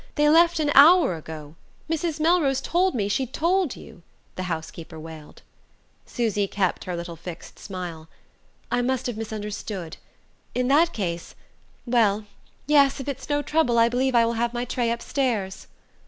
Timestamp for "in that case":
10.55-11.35